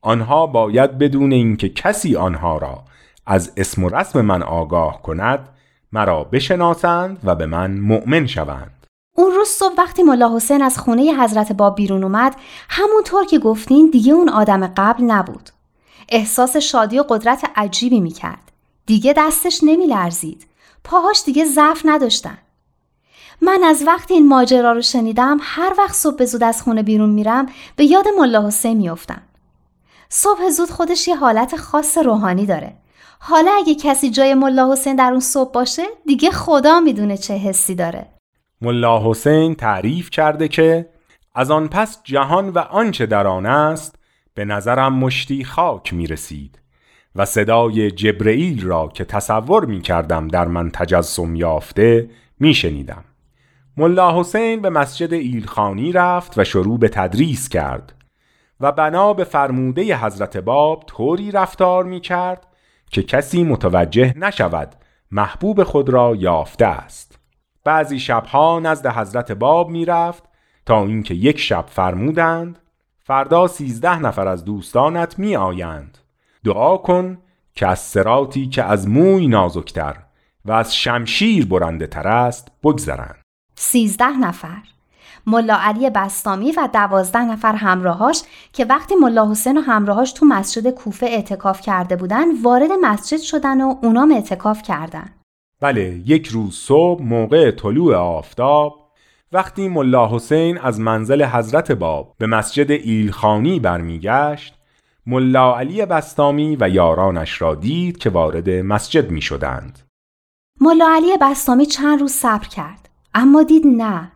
آنها 0.00 0.46
باید 0.46 0.98
بدون 0.98 1.32
اینکه 1.32 1.68
کسی 1.68 2.16
آنها 2.16 2.58
را 2.58 2.84
از 3.26 3.52
اسم 3.56 3.84
و 3.84 3.88
رسم 3.88 4.20
من 4.20 4.42
آگاه 4.42 5.02
کند 5.02 5.48
مرا 5.92 6.24
بشناسند 6.24 7.20
و 7.24 7.34
به 7.34 7.46
من 7.46 7.80
مؤمن 7.80 8.26
شوند. 8.26 8.81
اون 9.16 9.30
روز 9.32 9.48
صبح 9.48 9.74
وقتی 9.78 10.02
ملا 10.02 10.36
حسین 10.36 10.62
از 10.62 10.78
خونه 10.78 11.02
حضرت 11.02 11.52
باب 11.52 11.74
بیرون 11.74 12.04
اومد 12.04 12.36
همونطور 12.68 13.24
که 13.26 13.38
گفتین 13.38 13.90
دیگه 13.90 14.12
اون 14.12 14.28
آدم 14.28 14.66
قبل 14.66 15.04
نبود. 15.04 15.50
احساس 16.08 16.56
شادی 16.56 16.98
و 16.98 17.02
قدرت 17.02 17.50
عجیبی 17.56 18.00
می‌کرد. 18.00 18.52
دیگه 18.86 19.14
دستش 19.16 19.60
نمی 19.62 19.86
لرزید 19.86 20.46
پاهاش 20.84 21.22
دیگه 21.24 21.44
ضعف 21.44 21.82
نداشتن. 21.84 22.38
من 23.40 23.64
از 23.64 23.82
وقتی 23.86 24.14
این 24.14 24.28
ماجرا 24.28 24.72
رو 24.72 24.82
شنیدم 24.82 25.38
هر 25.40 25.74
وقت 25.78 25.94
صبح 25.94 26.24
زود 26.24 26.42
از 26.42 26.62
خونه 26.62 26.82
بیرون 26.82 27.10
میرم 27.10 27.46
به 27.76 27.84
یاد 27.84 28.08
ملا 28.18 28.46
حسین 28.46 28.76
میافتم. 28.76 29.22
صبح 30.08 30.48
زود 30.48 30.70
خودش 30.70 31.08
یه 31.08 31.16
حالت 31.16 31.56
خاص 31.56 31.98
روحانی 31.98 32.46
داره. 32.46 32.76
حالا 33.18 33.52
اگه 33.56 33.74
کسی 33.74 34.10
جای 34.10 34.34
ملا 34.34 34.72
حسین 34.72 34.96
در 34.96 35.10
اون 35.10 35.20
صبح 35.20 35.52
باشه 35.52 35.82
دیگه 36.06 36.30
خدا 36.30 36.80
می‌دونه 36.80 37.16
چه 37.16 37.34
حسی 37.34 37.74
داره. 37.74 38.21
ملا 38.62 39.10
حسین 39.10 39.54
تعریف 39.54 40.10
کرده 40.10 40.48
که 40.48 40.88
از 41.34 41.50
آن 41.50 41.68
پس 41.68 42.02
جهان 42.04 42.48
و 42.48 42.58
آنچه 42.58 43.06
در 43.06 43.26
آن 43.26 43.46
است 43.46 43.98
به 44.34 44.44
نظرم 44.44 44.94
مشتی 44.94 45.44
خاک 45.44 45.94
می 45.94 46.06
رسید 46.06 46.58
و 47.16 47.24
صدای 47.24 47.90
جبرئیل 47.90 48.66
را 48.66 48.88
که 48.88 49.04
تصور 49.04 49.64
می 49.64 49.80
کردم 49.80 50.28
در 50.28 50.44
من 50.44 50.70
تجسم 50.70 51.34
یافته 51.34 52.10
می 52.40 52.54
شنیدم. 52.54 53.04
ملا 53.76 54.20
حسین 54.20 54.60
به 54.60 54.70
مسجد 54.70 55.12
ایلخانی 55.12 55.92
رفت 55.92 56.38
و 56.38 56.44
شروع 56.44 56.78
به 56.78 56.88
تدریس 56.88 57.48
کرد 57.48 57.94
و 58.60 58.72
بنا 58.72 59.12
به 59.12 59.24
فرموده 59.24 59.96
حضرت 59.96 60.36
باب 60.36 60.84
طوری 60.86 61.30
رفتار 61.30 61.84
می 61.84 62.00
کرد 62.00 62.46
که 62.90 63.02
کسی 63.02 63.44
متوجه 63.44 64.14
نشود 64.18 64.74
محبوب 65.10 65.62
خود 65.62 65.88
را 65.88 66.14
یافته 66.16 66.66
است 66.66 67.21
بعضی 67.64 68.00
شبها 68.00 68.60
نزد 68.60 68.86
حضرت 68.86 69.32
باب 69.32 69.68
می 69.68 69.84
رفت 69.84 70.24
تا 70.66 70.84
اینکه 70.84 71.14
یک 71.14 71.38
شب 71.38 71.64
فرمودند 71.68 72.58
فردا 73.04 73.46
سیزده 73.46 73.98
نفر 73.98 74.28
از 74.28 74.44
دوستانت 74.44 75.18
می 75.18 75.36
آیند 75.36 75.98
دعا 76.44 76.76
کن 76.76 77.18
که 77.54 77.66
از 77.66 77.78
سراتی 77.78 78.48
که 78.48 78.64
از 78.64 78.88
موی 78.88 79.28
نازکتر 79.28 79.96
و 80.44 80.52
از 80.52 80.76
شمشیر 80.76 81.46
برنده 81.46 81.86
تر 81.86 82.08
است 82.08 82.48
بگذرند. 82.62 83.22
سیزده 83.54 84.18
نفر. 84.18 84.62
ملا 85.26 85.56
علی 85.60 85.90
بستامی 85.90 86.52
و 86.52 86.68
دوازده 86.72 87.24
نفر 87.24 87.54
همراهاش 87.54 88.22
که 88.52 88.64
وقتی 88.64 88.94
ملا 88.94 89.30
حسین 89.30 89.58
و 89.58 89.60
همراهاش 89.60 90.12
تو 90.12 90.26
مسجد 90.26 90.70
کوفه 90.70 91.06
اعتکاف 91.06 91.60
کرده 91.60 91.96
بودن 91.96 92.42
وارد 92.42 92.70
مسجد 92.80 93.20
شدن 93.20 93.60
و 93.60 93.74
اونام 93.82 94.12
اعتکاف 94.12 94.62
کردن. 94.62 95.10
بله 95.62 96.02
یک 96.06 96.26
روز 96.26 96.54
صبح 96.54 97.02
موقع 97.02 97.50
طلوع 97.50 97.96
آفتاب 97.96 98.90
وقتی 99.32 99.68
ملا 99.68 100.08
حسین 100.08 100.58
از 100.58 100.80
منزل 100.80 101.24
حضرت 101.24 101.72
باب 101.72 102.14
به 102.18 102.26
مسجد 102.26 102.70
ایلخانی 102.70 103.60
برمیگشت 103.60 104.54
ملا 105.06 105.58
علی 105.58 105.86
بستامی 105.86 106.56
و 106.60 106.68
یارانش 106.68 107.42
را 107.42 107.54
دید 107.54 107.98
که 107.98 108.10
وارد 108.10 108.50
مسجد 108.50 109.10
می 109.10 109.22
شدند. 109.22 109.78
ملا 110.60 110.88
علی 110.94 111.16
بستامی 111.20 111.66
چند 111.66 112.00
روز 112.00 112.12
صبر 112.12 112.48
کرد 112.48 112.88
اما 113.14 113.42
دید 113.42 113.66
نه 113.66 114.12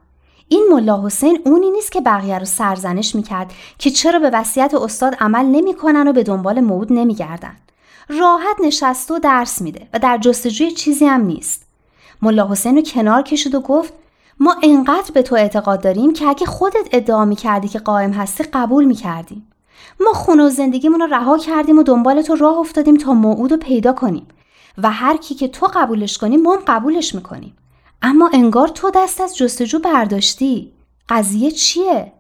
این 0.49 0.69
ملا 0.73 1.07
حسین 1.07 1.39
اونی 1.45 1.71
نیست 1.71 1.93
که 1.93 2.01
بقیه 2.01 2.39
رو 2.39 2.45
سرزنش 2.45 3.15
می‌کرد 3.15 3.53
که 3.79 3.91
چرا 3.91 4.19
به 4.19 4.31
وصیت 4.33 4.75
استاد 4.75 5.17
عمل 5.21 5.45
نمی‌کنن 5.45 6.09
و 6.09 6.13
به 6.13 6.23
دنبال 6.23 6.61
موعود 6.61 6.93
نمیگردن 6.93 7.57
راحت 8.09 8.57
نشست 8.61 9.11
و 9.11 9.19
درس 9.19 9.63
میده 9.63 9.89
و 9.93 9.99
در 9.99 10.19
جستجوی 10.19 10.71
چیزی 10.71 11.07
هم 11.07 11.21
نیست. 11.21 11.67
ملا 12.23 12.49
حسین 12.51 12.77
رو 12.77 12.83
کنار 12.83 13.23
کشید 13.23 13.55
و 13.55 13.61
گفت 13.61 13.93
ما 14.41 14.57
انقدر 14.63 15.11
به 15.15 15.23
تو 15.23 15.35
اعتقاد 15.35 15.83
داریم 15.83 16.13
که 16.13 16.27
اگه 16.27 16.47
خودت 16.47 16.89
ادعا 16.93 17.25
می‌کردی 17.25 17.69
که 17.69 17.79
قائم 17.79 18.13
هستی 18.13 18.45
قبول 18.45 18.85
می‌کردیم. 18.85 19.53
ما 20.01 20.13
خونه 20.13 20.43
و 20.43 20.49
زندگیمون 20.49 21.01
رو 21.01 21.07
رها 21.07 21.39
کردیم 21.39 21.79
و 21.79 21.83
دنبال 21.83 22.23
تو 22.23 22.35
راه 22.37 22.59
افتادیم 22.59 22.97
تا 22.97 23.15
موعود 23.15 23.53
رو 23.53 23.57
پیدا 23.57 23.93
کنیم 23.93 24.27
و 24.79 24.91
هر 24.91 25.17
کی 25.17 25.35
که 25.35 25.49
تو 25.49 25.71
قبولش 25.75 26.19
کنیم 26.19 26.43
ما 26.43 26.55
هم 26.55 26.63
قبولش 26.67 27.15
می‌کنیم. 27.15 27.57
اما 28.03 28.31
انگار 28.33 28.69
تو 28.69 28.91
دست 28.95 29.21
از 29.21 29.37
جستجو 29.37 29.79
برداشتی. 29.79 30.73
قضیه 31.09 31.51
چیه؟ 31.51 32.13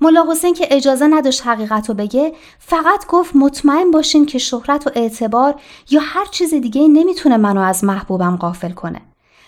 ملا 0.00 0.24
حسین 0.30 0.54
که 0.54 0.66
اجازه 0.70 1.06
نداشت 1.06 1.46
حقیقت 1.46 1.88
رو 1.88 1.94
بگه 1.94 2.32
فقط 2.58 3.06
گفت 3.06 3.36
مطمئن 3.36 3.90
باشین 3.90 4.26
که 4.26 4.38
شهرت 4.38 4.86
و 4.86 4.90
اعتبار 4.94 5.54
یا 5.90 6.00
هر 6.04 6.24
چیز 6.24 6.54
دیگه 6.54 6.88
نمی‌تونه 6.88 7.36
منو 7.36 7.60
از 7.60 7.84
محبوبم 7.84 8.36
غافل 8.36 8.72
کنه. 8.72 9.00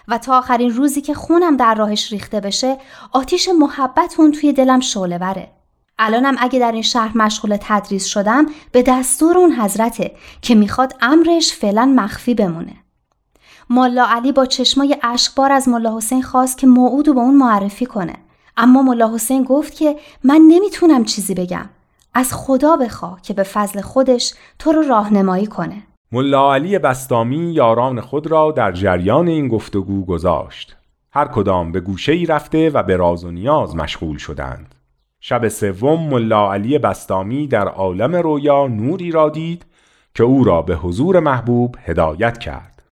و 0.09 0.19
تا 0.19 0.38
آخرین 0.38 0.71
روزی 0.71 1.00
که 1.00 1.15
خونم 1.15 1.57
در 1.57 1.75
راهش 1.75 2.12
ریخته 2.12 2.41
بشه 2.41 2.79
آتیش 3.12 3.49
محبت 3.59 4.15
اون 4.19 4.33
توی 4.33 4.53
دلم 4.53 4.81
شعله 4.81 5.19
بره 5.19 5.49
الانم 5.99 6.37
اگه 6.38 6.59
در 6.59 6.73
این 6.73 6.83
شهر 6.83 7.19
مشغول 7.19 7.59
تدریس 7.61 8.05
شدم 8.05 8.47
به 8.73 8.83
دستور 8.83 9.38
اون 9.38 9.53
حضرته 9.53 10.17
که 10.43 10.55
می‌خواد 10.55 10.95
امرش 11.00 11.53
فعلا 11.53 11.87
مخفی 11.97 12.35
بمونه. 12.35 12.76
ملا 13.71 14.07
علی 14.07 14.33
با 14.33 14.47
چشمای 14.47 14.97
اشکبار 15.03 15.53
از 15.53 15.69
ملا 15.69 15.97
حسین 15.97 16.23
خواست 16.23 16.59
که 16.59 16.67
موعود 16.67 17.15
با 17.15 17.21
اون 17.21 17.35
معرفی 17.35 17.87
کنه. 17.87 18.15
اما 18.57 18.83
ملا 18.83 19.15
حسین 19.15 19.45
گفت 19.45 19.75
که 19.75 19.97
من 20.25 20.41
نمی‌تونم 20.49 21.05
چیزی 21.05 21.35
بگم. 21.35 21.69
از 22.15 22.35
خدا 22.35 22.77
بخوا 22.77 23.17
که 23.23 23.35
به 23.35 23.43
فضل 23.43 23.81
خودش 23.81 24.35
تو 24.59 24.73
رو 24.73 24.83
راهنمایی 24.83 25.47
کنه. 25.47 25.83
ملا 26.13 26.55
علی 26.55 26.79
بستامی 26.79 27.53
یاران 27.53 28.01
خود 28.01 28.27
را 28.27 28.53
در 28.53 28.73
جریان 28.73 29.29
این 29.29 29.49
گفتگو 29.49 30.05
گذاشت. 30.05 30.77
هر 31.13 31.29
کدام 31.29 31.73
به 31.73 31.81
گوشه 31.81 32.13
ای 32.13 32.27
رفته 32.27 32.71
و 32.71 32.83
به 32.83 32.97
راز 32.97 33.25
و 33.25 33.31
نیاز 33.31 33.77
مشغول 33.77 34.19
شدند. 34.19 34.75
شب 35.21 35.49
سوم 35.49 36.09
ملا 36.09 36.53
علی 36.53 36.79
بستامی 36.79 37.47
در 37.47 37.69
عالم 37.69 38.17
رویا 38.17 38.67
نوری 38.67 39.11
را 39.11 39.29
دید 39.29 39.67
که 40.15 40.25
او 40.25 40.45
را 40.45 40.63
به 40.63 40.77
حضور 40.77 41.21
محبوب 41.21 41.77
هدایت 41.85 42.39
کرد. 42.39 42.83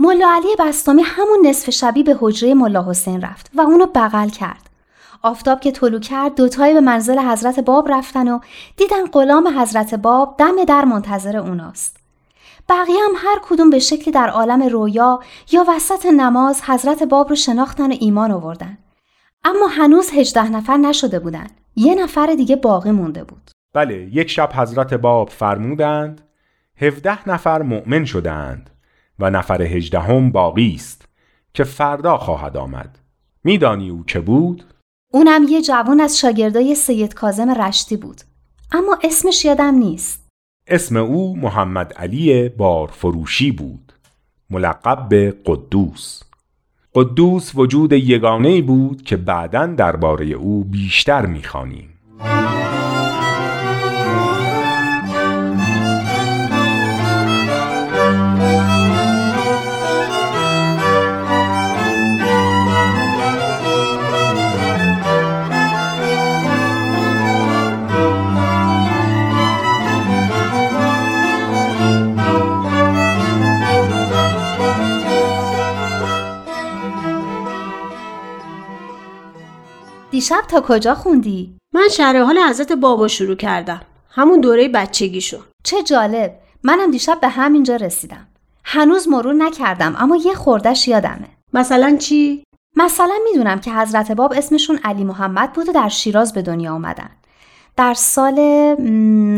ملا 0.00 0.28
علی 0.30 0.56
بستامی 0.58 1.02
همون 1.02 1.46
نصف 1.46 1.70
شبی 1.70 2.02
به 2.02 2.16
حجره 2.20 2.54
ملا 2.54 2.90
حسین 2.90 3.20
رفت 3.20 3.50
و 3.54 3.60
اونو 3.60 3.86
بغل 3.94 4.28
کرد. 4.28 4.67
آفتاب 5.22 5.60
که 5.60 5.72
طلو 5.72 5.98
کرد 5.98 6.34
دوتایی 6.34 6.74
به 6.74 6.80
منزل 6.80 7.18
حضرت 7.18 7.60
باب 7.60 7.92
رفتن 7.92 8.28
و 8.28 8.38
دیدن 8.76 9.06
غلام 9.12 9.60
حضرت 9.60 9.94
باب 9.94 10.34
دم 10.38 10.64
در 10.64 10.84
منتظر 10.84 11.36
اوناست 11.36 11.98
بقیه 12.68 12.96
هم 13.08 13.14
هر 13.16 13.38
کدوم 13.42 13.70
به 13.70 13.78
شکلی 13.78 14.12
در 14.12 14.28
عالم 14.28 14.62
رویا 14.62 15.20
یا 15.52 15.64
وسط 15.68 16.06
نماز 16.06 16.62
حضرت 16.62 17.02
باب 17.02 17.28
رو 17.28 17.34
شناختن 17.36 17.92
و 17.92 17.96
ایمان 18.00 18.32
آوردن. 18.32 18.78
اما 19.44 19.66
هنوز 19.66 20.10
هجده 20.10 20.48
نفر 20.48 20.76
نشده 20.76 21.18
بودن. 21.18 21.46
یه 21.76 21.94
نفر 21.94 22.34
دیگه 22.36 22.56
باقی 22.56 22.90
مونده 22.90 23.24
بود. 23.24 23.50
بله 23.74 23.94
یک 24.12 24.30
شب 24.30 24.50
حضرت 24.54 24.94
باب 24.94 25.28
فرمودند 25.28 26.20
هفده 26.76 27.28
نفر 27.28 27.62
مؤمن 27.62 28.04
شدند 28.04 28.70
و 29.18 29.30
نفر 29.30 29.62
هجدهم 29.62 30.32
باقی 30.32 30.74
است 30.74 31.08
که 31.54 31.64
فردا 31.64 32.16
خواهد 32.16 32.56
آمد 32.56 32.98
میدانی 33.44 33.90
او 33.90 34.04
که 34.04 34.20
بود؟ 34.20 34.64
اونم 35.12 35.46
یه 35.48 35.62
جوان 35.62 36.00
از 36.00 36.18
شاگردای 36.18 36.74
سید 36.74 37.14
کازم 37.14 37.50
رشتی 37.50 37.96
بود. 37.96 38.20
اما 38.72 38.98
اسمش 39.04 39.44
یادم 39.44 39.74
نیست. 39.74 40.28
اسم 40.66 40.96
او 40.96 41.36
محمد 41.36 41.92
علی 41.92 42.48
بارفروشی 42.48 43.52
بود. 43.52 43.92
ملقب 44.50 45.08
به 45.08 45.34
قدوس. 45.46 46.22
قدوس 46.94 47.52
وجود 47.54 47.92
یگانه 47.92 48.62
بود 48.62 49.02
که 49.02 49.16
بعدا 49.16 49.66
درباره 49.66 50.26
او 50.26 50.64
بیشتر 50.64 51.26
می‌خوانیم. 51.26 51.88
دیشب 80.28 80.46
تا 80.48 80.60
کجا 80.60 80.94
خوندی؟ 80.94 81.56
من 81.74 81.88
شرح 81.88 82.22
حال 82.22 82.38
حضرت 82.38 82.72
بابا 82.72 83.08
شروع 83.08 83.34
کردم. 83.34 83.80
همون 84.10 84.40
دوره 84.40 84.68
بچگیشون. 84.68 85.40
چه 85.64 85.82
جالب. 85.82 86.38
منم 86.62 86.90
دیشب 86.90 87.20
به 87.20 87.28
همینجا 87.28 87.76
رسیدم. 87.76 88.26
هنوز 88.64 89.08
مرور 89.08 89.34
نکردم 89.34 89.96
اما 89.98 90.16
یه 90.16 90.34
خوردش 90.34 90.88
یادمه. 90.88 91.28
مثلا 91.52 91.96
چی؟ 91.96 92.44
مثلا 92.76 93.14
می‌دونم 93.24 93.60
که 93.60 93.72
حضرت 93.72 94.12
باب 94.12 94.32
اسمشون 94.36 94.78
علی 94.84 95.04
محمد 95.04 95.52
بود 95.52 95.68
و 95.68 95.72
در 95.72 95.88
شیراز 95.88 96.32
به 96.32 96.42
دنیا 96.42 96.72
اومدن. 96.72 97.10
در 97.76 97.94
سال 97.94 98.36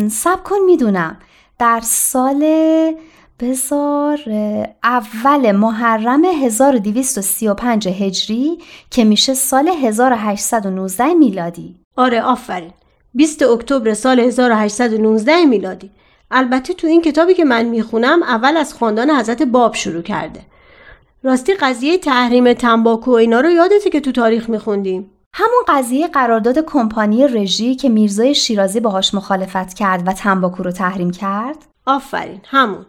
سب 0.08 0.42
کن 0.44 0.58
می‌دونم. 0.66 1.16
در 1.58 1.80
سال 1.82 2.44
بزار 3.40 4.18
اول 4.82 5.52
محرم 5.52 6.24
1235 6.24 7.88
هجری 7.88 8.58
که 8.90 9.04
میشه 9.04 9.34
سال 9.34 9.68
1819 9.68 11.14
میلادی. 11.14 11.76
آره 11.96 12.22
آفرین. 12.22 12.72
20 13.14 13.42
اکتبر 13.42 13.94
سال 13.94 14.20
1819 14.20 15.44
میلادی. 15.44 15.90
البته 16.30 16.74
تو 16.74 16.86
این 16.86 17.02
کتابی 17.02 17.34
که 17.34 17.44
من 17.44 17.64
می‌خونم 17.64 18.22
اول 18.22 18.56
از 18.56 18.74
خاندان 18.74 19.10
حضرت 19.10 19.42
باب 19.42 19.74
شروع 19.74 20.02
کرده. 20.02 20.40
راستی 21.22 21.54
قضیه 21.54 21.98
تحریم 21.98 22.52
تنباکو 22.52 23.10
و 23.10 23.14
اینا 23.14 23.40
رو 23.40 23.50
یادته 23.50 23.90
که 23.90 24.00
تو 24.00 24.12
تاریخ 24.12 24.50
میخوندیم؟ 24.50 25.10
همون 25.34 25.62
قضیه 25.68 26.08
قرارداد 26.08 26.58
کمپانی 26.58 27.28
رژی 27.28 27.74
که 27.74 27.88
میرزای 27.88 28.34
شیرازی 28.34 28.80
باهاش 28.80 29.14
مخالفت 29.14 29.74
کرد 29.74 30.08
و 30.08 30.12
تنباکو 30.12 30.62
رو 30.62 30.72
تحریم 30.72 31.10
کرد؟ 31.10 31.56
آفرین 31.86 32.40
همون. 32.44 32.86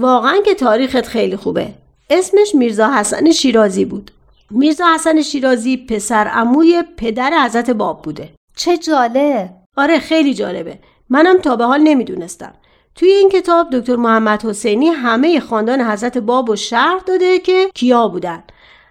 واقعا 0.00 0.36
که 0.44 0.54
تاریخت 0.54 1.06
خیلی 1.06 1.36
خوبه. 1.36 1.68
اسمش 2.10 2.54
میرزا 2.54 2.90
حسن 2.92 3.30
شیرازی 3.30 3.84
بود. 3.84 4.10
میرزا 4.50 4.84
حسن 4.94 5.22
شیرازی 5.22 5.76
پسر 5.76 6.26
عموی 6.26 6.84
پدر 6.96 7.44
حضرت 7.44 7.70
باب 7.70 8.02
بوده. 8.02 8.28
چه 8.56 8.78
جالب. 8.78 9.50
آره 9.76 9.98
خیلی 9.98 10.34
جالبه. 10.34 10.78
منم 11.08 11.38
تا 11.38 11.56
به 11.56 11.64
حال 11.64 11.80
نمی‌دونستم. 11.80 12.52
توی 12.94 13.08
این 13.08 13.28
کتاب 13.28 13.70
دکتر 13.70 13.96
محمد 13.96 14.44
حسینی 14.44 14.86
همه 14.88 15.40
خاندان 15.40 15.80
حضرت 15.80 16.18
باب 16.18 16.50
و 16.50 16.56
شرح 16.56 17.00
داده 17.06 17.38
که 17.38 17.70
کیا 17.74 18.08
بودن. 18.08 18.42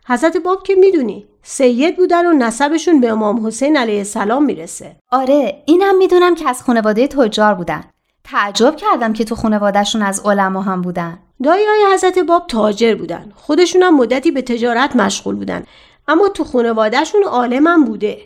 حضرت 0.08 0.38
باب 0.38 0.64
که 0.64 0.76
می‌دونی 0.76 1.26
سید 1.44 1.98
بودن 1.98 2.26
و 2.26 2.34
نسبشون 2.34 3.02
به 3.02 3.12
امام 3.12 3.48
حسین 3.48 3.78
علیه 3.78 3.98
السلام 3.98 4.46
می‌رسه. 4.46 4.96
آره 5.12 5.64
اینم 5.66 5.98
می‌دونم 5.98 6.36
که 6.36 6.50
از 6.50 6.64
خانواده 6.64 7.08
تجار 7.08 7.54
بودن. 7.54 7.84
تعجب 8.32 8.76
کردم 8.76 9.14
که 9.14 9.24
تو 9.24 9.36
خانوادهشون 9.36 10.02
از 10.02 10.22
علما 10.26 10.62
هم 10.62 10.82
بودن. 10.82 11.20
های 11.46 11.94
حضرت 11.94 12.20
باب 12.20 12.48
تاجر 12.48 12.96
بودن. 12.96 13.32
خودشون 13.36 13.84
هم 13.84 13.98
مدتی 13.98 14.32
به 14.32 14.42
تجارت 14.42 14.96
مشغول 14.96 15.36
بودن. 15.36 15.64
اما 16.08 16.30
تو 16.30 16.44
خانوادهشون 16.44 17.24
عالم 17.24 17.68
هم 17.68 17.86
بوده. 17.86 18.18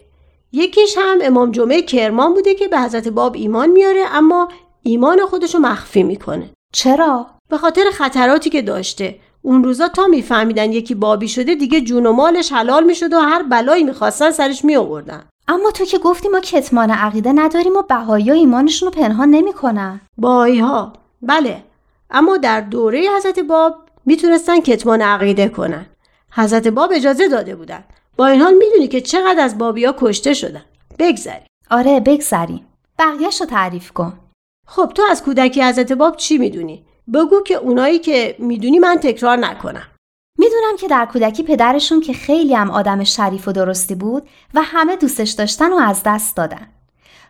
یکیش 0.51 0.97
هم 0.97 1.17
امام 1.21 1.51
جمعه 1.51 1.81
کرمان 1.81 2.33
بوده 2.33 2.55
که 2.55 2.67
به 2.67 2.79
حضرت 2.79 3.07
باب 3.07 3.35
ایمان 3.35 3.69
میاره 3.69 4.03
اما 4.11 4.47
ایمان 4.81 5.25
خودشو 5.25 5.59
مخفی 5.59 6.03
می‌کنه. 6.03 6.49
چرا؟ 6.73 7.27
به 7.49 7.57
خاطر 7.57 7.83
خطراتی 7.93 8.49
که 8.49 8.61
داشته. 8.61 9.19
اون 9.41 9.63
روزا 9.63 9.87
تا 9.87 10.07
میفهمیدن 10.07 10.71
یکی 10.71 10.95
بابی 10.95 11.27
شده 11.27 11.55
دیگه 11.55 11.81
جون 11.81 12.05
و 12.05 12.11
مالش 12.11 12.51
حلال 12.51 12.83
می‌شد 12.83 13.13
و 13.13 13.19
هر 13.19 13.43
بلایی 13.43 13.83
می‌خواستن 13.83 14.31
سرش 14.31 14.65
میآوردن. 14.65 15.23
اما 15.47 15.71
تو 15.71 15.85
که 15.85 15.97
گفتی 15.97 16.29
ما 16.29 16.39
کتمان 16.39 16.91
عقیده 16.91 17.33
نداریم 17.33 17.75
و 17.75 17.81
بهایی 17.81 18.29
ها 18.29 18.35
ایمانشون 18.35 18.91
رو 18.91 19.01
پنهان 19.01 19.29
نمی‌کنن. 19.29 20.01
بهایی 20.17 20.59
ها 20.59 20.93
بله. 21.21 21.63
اما 22.09 22.37
در 22.37 22.61
دوره 22.61 23.09
حضرت 23.17 23.39
باب 23.39 23.75
می‌تونستن 24.05 24.61
کتمان 24.61 25.01
عقیده 25.01 25.49
کنن. 25.49 25.85
حضرت 26.31 26.67
باب 26.67 26.91
اجازه 26.95 27.27
داده 27.27 27.55
بودن. 27.55 27.83
با 28.17 28.27
این 28.27 28.41
حال 28.41 28.53
می‌دونی 28.53 28.87
که 28.87 29.01
چقدر 29.01 29.43
از 29.43 29.57
بابی 29.57 29.85
ها 29.85 29.95
کشته 29.99 30.33
شدن. 30.33 30.65
بگذری 30.99 31.45
آره 31.71 31.99
بگذریم. 31.99 32.65
بقیهش 32.99 33.41
رو 33.41 33.47
تعریف 33.47 33.91
کن. 33.91 34.19
خب 34.67 34.91
تو 34.95 35.03
از 35.11 35.23
کودکی 35.23 35.63
حضرت 35.63 35.91
باب 35.91 36.17
چی 36.17 36.37
می‌دونی؟ 36.37 36.85
بگو 37.13 37.41
که 37.41 37.55
اونایی 37.55 37.99
که 37.99 38.35
می‌دونی 38.39 38.79
من 38.79 38.95
تکرار 38.95 39.37
نکنم. 39.37 39.87
می‌دونم 40.43 40.77
که 40.77 40.87
در 40.87 41.05
کودکی 41.05 41.43
پدرشون 41.43 42.01
که 42.01 42.13
خیلی 42.13 42.53
هم 42.53 42.71
آدم 42.71 43.03
شریف 43.03 43.47
و 43.47 43.51
درستی 43.51 43.95
بود 43.95 44.23
و 44.53 44.61
همه 44.63 44.95
دوستش 44.95 45.31
داشتن 45.31 45.73
و 45.73 45.75
از 45.75 46.01
دست 46.05 46.35
دادن. 46.35 46.67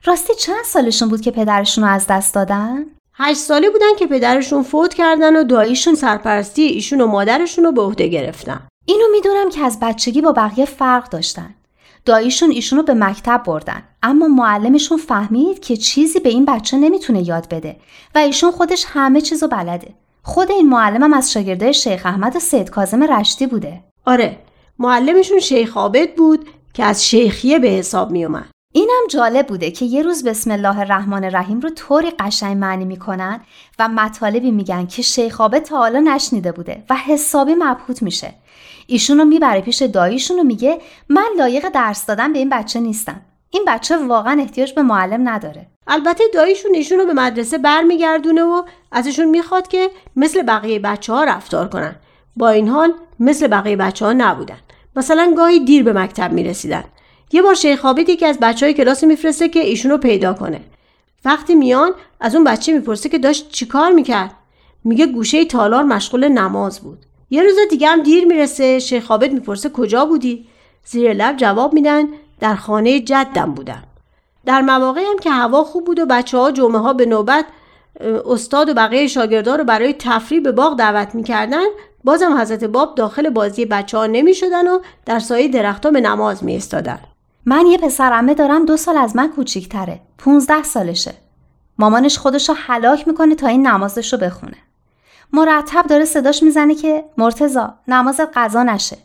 راستی 0.05 0.33
چند 0.35 0.63
سالشون 0.65 1.09
بود 1.09 1.21
که 1.21 1.31
پدرشون 1.31 1.83
رو 1.83 1.89
از 1.89 2.07
دست 2.07 2.33
دادن؟ 2.33 2.85
هشت 3.13 3.39
ساله 3.39 3.69
بودن 3.69 3.95
که 3.99 4.07
پدرشون 4.07 4.63
فوت 4.63 4.93
کردن 4.93 5.35
و 5.35 5.43
داییشون 5.43 5.95
سرپرستی 5.95 6.61
ایشون 6.61 7.01
و 7.01 7.07
مادرشون 7.07 7.63
رو 7.63 7.71
به 7.71 7.81
عهده 7.81 8.07
گرفتن. 8.07 8.67
اینو 8.85 9.05
می‌دونم 9.11 9.49
که 9.49 9.61
از 9.61 9.79
بچگی 9.81 10.21
با 10.21 10.31
بقیه 10.31 10.65
فرق 10.65 11.09
داشتن. 11.09 11.55
داییشون 12.05 12.51
ایشونو 12.51 12.83
به 12.83 12.93
مکتب 12.93 13.43
بردن 13.45 13.83
اما 14.03 14.27
معلمشون 14.27 14.97
فهمید 14.97 15.59
که 15.59 15.77
چیزی 15.77 16.19
به 16.19 16.29
این 16.29 16.45
بچه 16.45 16.77
نمی‌تونه 16.77 17.27
یاد 17.27 17.47
بده 17.49 17.75
و 18.15 18.17
ایشون 18.17 18.51
خودش 18.51 18.85
همه 18.87 19.21
چیزو 19.21 19.47
بلده. 19.47 19.93
خود 20.25 20.51
این 20.51 20.69
معلمم 20.69 21.13
از 21.13 21.31
شاگرده 21.31 21.71
شیخ 21.71 22.05
احمد 22.05 22.39
سید 22.39 22.69
کازم 22.69 23.03
رشتی 23.03 23.47
بوده. 23.47 23.83
آره 24.05 24.37
معلمشون 24.79 25.39
شیخ 25.39 25.77
عابد 25.77 26.15
بود 26.15 26.49
که 26.73 26.83
از 26.83 27.05
شیخیه 27.05 27.59
به 27.59 27.67
حساب 27.67 28.11
می 28.11 28.25
اومد 28.25 28.45
اینم 28.73 29.01
جالب 29.09 29.47
بوده 29.47 29.71
که 29.71 29.85
یه 29.85 30.01
روز 30.01 30.23
بسم 30.23 30.51
الله 30.51 30.79
الرحمن 30.79 31.23
الرحیم 31.23 31.59
رو 31.59 31.69
طوری 31.69 32.11
قشنگ 32.19 32.57
معنی 32.57 32.85
می‌کنن 32.85 33.41
و 33.79 33.87
مطالبی 33.87 34.51
میگن 34.51 34.85
که 34.85 35.01
شیخ 35.01 35.41
عابد 35.41 35.63
تا 35.63 35.77
حالا 35.77 35.99
نشنیده 35.99 36.51
بوده 36.51 36.83
و 36.89 36.95
حسابی 36.95 37.55
مبهوت 37.55 38.03
میشه. 38.03 38.33
ایشون 38.87 39.17
رو 39.17 39.25
می‌بره 39.25 39.61
پیش 39.61 39.81
داییشون 39.81 40.39
و 40.39 40.43
میگه 40.43 40.81
من 41.09 41.27
لایق 41.37 41.69
درس 41.69 42.05
دادن 42.05 42.33
به 42.33 42.39
این 42.39 42.49
بچه 42.49 42.79
نیستم. 42.79 43.21
این 43.53 43.63
بچه 43.67 43.97
واقعا 43.97 44.41
احتیاج 44.41 44.73
به 44.73 44.81
معلم 44.81 45.29
نداره. 45.29 45.67
البته 45.87 46.23
داییشون 46.33 46.75
ایشون 46.75 46.99
رو 46.99 47.05
به 47.05 47.13
مدرسه 47.13 47.57
برمیگردونه 47.57 48.43
و 48.43 48.63
ازشون 48.91 49.25
می‌خواد 49.25 49.67
که 49.67 49.89
مثل 50.15 50.41
بقیه 50.41 50.79
بچه 50.79 51.13
ها 51.13 51.23
رفتار 51.23 51.69
کنن. 51.69 51.95
با 52.35 52.49
این 52.49 52.67
حال 52.67 52.93
مثل 53.19 53.47
بقیه 53.47 53.75
بچه 53.75 54.05
ها 54.05 54.13
نبودن. 54.13 54.57
مثلا 54.95 55.33
گاهی 55.37 55.59
دیر 55.59 55.83
به 55.83 55.93
مکتب 55.93 56.31
می‌رسیدن. 56.31 56.83
یه 57.31 57.41
بار 57.41 57.53
شیخ 57.53 57.85
عابد 57.85 58.09
یکی 58.09 58.25
از 58.25 58.39
بچه 58.39 58.65
های 58.65 58.73
کلاس 58.73 59.03
میفرسته 59.03 59.49
که 59.49 59.59
ایشون 59.59 59.91
رو 59.91 59.97
پیدا 59.97 60.33
کنه. 60.33 60.61
وقتی 61.25 61.55
میان 61.55 61.91
از 62.19 62.35
اون 62.35 62.43
بچه 62.43 62.73
می‌پرسه 62.73 63.09
که 63.09 63.17
داشت 63.17 63.51
چیکار 63.51 63.91
می‌کرد؟ 63.91 64.31
میگه 64.83 65.05
گوشه 65.05 65.45
تالار 65.45 65.83
مشغول 65.83 66.27
نماز 66.27 66.79
بود. 66.79 67.05
یه 67.29 67.43
روز 67.43 67.55
دیگه 67.69 67.87
هم 67.87 68.03
دیر 68.03 68.25
می‌رسه 68.25 68.79
شیخ 68.79 69.11
عابد 69.11 69.33
می‌پرسه 69.33 69.69
کجا 69.69 70.05
بودی؟ 70.05 70.47
زیر 70.85 71.13
لب 71.13 71.37
جواب 71.37 71.73
میدن 71.73 72.03
در 72.43 72.55
خانه 72.55 72.99
جدم 72.99 73.53
بودم 73.53 73.83
در 74.45 74.61
مواقعی 74.61 75.05
هم 75.05 75.17
که 75.17 75.31
هوا 75.31 75.63
خوب 75.63 75.85
بود 75.85 75.99
و 75.99 76.05
بچه 76.05 76.37
ها 76.37 76.51
جمعه 76.51 76.79
ها 76.79 76.93
به 76.93 77.05
نوبت 77.05 77.45
استاد 78.25 78.69
و 78.69 78.73
بقیه 78.73 79.07
شاگردان 79.07 79.57
رو 79.57 79.63
برای 79.63 79.95
تفریح 79.99 80.41
به 80.41 80.51
باغ 80.51 80.77
دعوت 80.77 81.15
می‌کردن 81.15 81.65
بازم 82.03 82.37
حضرت 82.41 82.63
باب 82.63 82.95
داخل 82.95 83.29
بازی 83.29 83.65
بچه 83.65 83.97
ها 83.97 84.05
نمی 84.05 84.33
شدن 84.33 84.67
و 84.67 84.79
در 85.05 85.19
سایه 85.19 85.47
درختها 85.47 85.91
به 85.91 86.01
نماز 86.01 86.43
می 86.43 86.55
استادن. 86.55 86.99
من 87.45 87.65
یه 87.65 87.77
پسرمه 87.77 88.33
دارم 88.33 88.65
دو 88.65 88.77
سال 88.77 88.97
از 88.97 89.15
من 89.15 89.31
کوچیکتره. 89.31 89.99
15 90.17 90.63
سالشه. 90.63 91.13
مامانش 91.77 92.17
خودش 92.17 92.49
رو 92.49 92.55
حلاک 92.55 93.07
می‌کنه 93.07 93.35
تا 93.35 93.47
این 93.47 93.67
نمازش 93.67 94.13
رو 94.13 94.19
بخونه. 94.19 94.57
مرتب 95.33 95.87
داره 95.87 96.05
صداش 96.05 96.43
می‌زنه 96.43 96.75
که 96.75 97.03
مرتزا 97.17 97.73
نمازت 97.87 98.37
قضا 98.37 98.63
نشه 98.63 98.97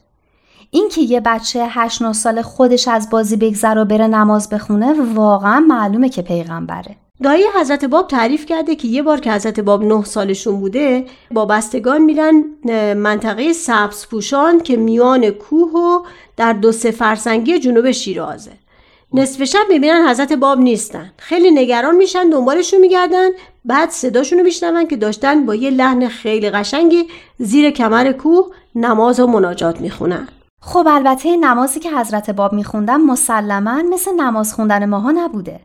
اینکه 0.71 1.01
یه 1.01 1.21
بچه 1.21 1.67
8 1.69 2.03
9 2.03 2.13
سال 2.13 2.43
خودش 2.43 2.89
از 2.89 3.11
بازی 3.11 3.37
بگذر 3.37 3.79
و 3.79 3.85
بره 3.85 4.07
نماز 4.07 4.49
بخونه 4.49 4.95
واقعا 5.15 5.61
معلومه 5.61 6.09
که 6.09 6.23
پیغمبره. 6.23 6.97
دایی 7.23 7.45
حضرت 7.61 7.85
باب 7.85 8.09
تعریف 8.09 8.47
کرده 8.47 8.75
که 8.75 8.89
یه 8.89 9.03
بار 9.03 9.21
که 9.21 9.33
حضرت 9.33 9.61
باب 9.61 9.85
نه 9.85 10.05
سالشون 10.05 10.61
بوده 10.61 11.07
با 11.31 11.45
بستگان 11.45 12.03
میرن 12.03 12.45
منطقه 12.95 13.53
سبز 13.53 14.07
پوشان 14.07 14.61
که 14.61 14.77
میان 14.77 15.31
کوه 15.31 15.73
و 15.73 16.03
در 16.37 16.53
دو 16.53 16.73
سه 16.73 16.91
فرسنگی 16.91 17.59
جنوب 17.59 17.91
شیرازه. 17.91 18.53
نصف 19.15 19.45
شب 19.45 19.65
می‌بینن 19.69 20.09
حضرت 20.09 20.33
باب 20.33 20.59
نیستن. 20.59 21.13
خیلی 21.17 21.51
نگران 21.51 21.97
میشن 21.97 22.31
دنبالشون 22.31 22.81
میگردن 22.81 23.29
بعد 23.65 23.91
صداشون 23.91 24.39
رو 24.39 24.45
میشنون 24.45 24.87
که 24.87 24.97
داشتن 24.97 25.47
با 25.47 25.55
یه 25.55 25.71
لحن 25.71 26.09
خیلی 26.09 26.51
قشنگی 26.51 27.05
زیر 27.39 27.71
کمر 27.71 28.13
کوه 28.13 28.47
نماز 28.75 29.21
و 29.21 29.27
مناجات 29.27 29.81
می‌خونن. 29.81 30.29
خب 30.61 30.87
البته 30.91 31.37
نمازی 31.37 31.81
که 31.81 31.91
حضرت 31.91 32.31
باب 32.31 32.53
میخوندن 32.53 33.01
مسلما 33.01 33.83
مثل 33.83 34.15
نماز 34.15 34.55
خوندن 34.55 34.85
ماها 34.85 35.11
نبوده. 35.11 35.61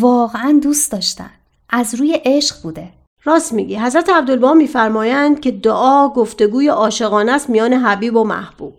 واقعا 0.00 0.60
دوست 0.62 0.92
داشتن. 0.92 1.30
از 1.70 1.94
روی 1.94 2.20
عشق 2.24 2.62
بوده. 2.62 2.88
راست 3.24 3.52
میگی. 3.52 3.76
حضرت 3.76 4.08
عبدالبا 4.08 4.54
میفرمایند 4.54 5.40
که 5.40 5.50
دعا 5.50 6.08
گفتگوی 6.08 6.68
عاشقانه 6.68 7.32
است 7.32 7.50
میان 7.50 7.72
حبیب 7.72 8.16
و 8.16 8.24
محبوب. 8.24 8.74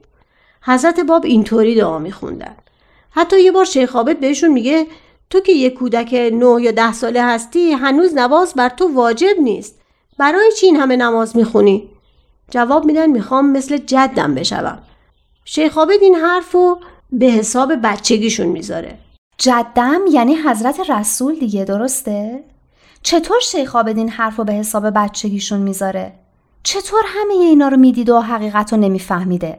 حضرت 0.61 0.99
باب 0.99 1.25
اینطوری 1.25 1.75
دعا 1.75 1.99
میخوندن. 1.99 2.55
حتی 3.11 3.41
یه 3.41 3.51
بار 3.51 3.65
شیخ 3.65 3.95
عابد 3.95 4.19
بهشون 4.19 4.51
میگه 4.51 4.87
تو 5.29 5.39
که 5.39 5.51
یه 5.51 5.69
کودک 5.69 6.13
نه 6.13 6.61
یا 6.61 6.71
ده 6.71 6.93
ساله 6.93 7.23
هستی 7.23 7.71
هنوز 7.71 8.13
نواز 8.13 8.53
بر 8.53 8.69
تو 8.69 8.87
واجب 8.93 9.39
نیست. 9.39 9.79
برای 10.17 10.51
چی 10.59 10.65
این 10.65 10.75
همه 10.75 10.95
نماز 10.95 11.37
می‌خونی؟ 11.37 11.89
جواب 12.51 12.85
میدن 12.85 13.09
می‌خوام 13.09 13.51
مثل 13.51 13.77
جدم 13.77 14.35
بشوم. 14.35 14.79
شیخ 15.47 15.77
عابد 15.77 16.01
این 16.01 16.15
حرف 16.15 16.51
رو 16.51 16.79
به 17.11 17.25
حساب 17.25 17.73
بچگیشون 17.83 18.47
می‌ذاره 18.47 18.97
جدم 19.37 20.01
یعنی 20.11 20.35
حضرت 20.35 20.89
رسول 20.89 21.39
دیگه 21.39 21.63
درسته؟ 21.63 22.43
چطور 23.03 23.39
شیخ 23.39 23.75
این 23.75 24.09
حرف 24.09 24.35
رو 24.35 24.43
به 24.43 24.53
حساب 24.53 24.89
بچگیشون 24.89 25.59
می‌ذاره؟ 25.59 26.13
چطور 26.63 27.03
همه 27.07 27.33
اینا 27.33 27.67
رو 27.67 27.77
می‌دید 27.77 28.09
و 28.09 28.21
حقیقت 28.21 28.73
رو 28.73 28.79
نمیفهمیده؟ 28.79 29.57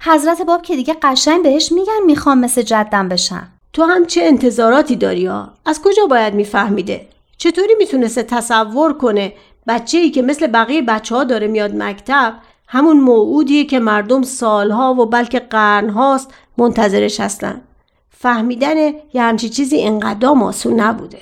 حضرت 0.00 0.42
باب 0.42 0.62
که 0.62 0.76
دیگه 0.76 0.96
قشنگ 1.02 1.42
بهش 1.42 1.72
میگن 1.72 2.04
می‌خوام 2.06 2.38
مثل 2.38 2.62
جدم 2.62 3.08
بشم 3.08 3.48
تو 3.72 3.82
هم 3.82 4.06
چه 4.06 4.24
انتظاراتی 4.24 4.96
داری 4.96 5.26
ها؟ 5.26 5.52
از 5.64 5.82
کجا 5.82 6.06
باید 6.06 6.34
میفهمیده؟ 6.34 7.06
چطوری 7.38 7.74
می‌تونسته 7.78 8.22
تصور 8.22 8.92
کنه 8.92 9.32
بچه 9.66 9.98
ای 9.98 10.10
که 10.10 10.22
مثل 10.22 10.46
بقیه 10.46 10.82
بچه 10.82 11.14
ها 11.14 11.24
داره 11.24 11.46
میاد 11.46 11.74
مکتب 11.74 12.34
همون 12.68 13.00
موعودیه 13.00 13.64
که 13.64 13.78
مردم 13.78 14.22
سالها 14.22 14.94
و 14.94 15.06
بلکه 15.06 15.40
قرنهاست 15.40 16.34
منتظرش 16.58 17.20
هستن. 17.20 17.60
فهمیدن 18.10 18.76
یه 19.14 19.22
همچی 19.22 19.48
چیزی 19.48 19.82
انقدر 19.82 20.28
آسون 20.28 20.80
نبوده. 20.80 21.18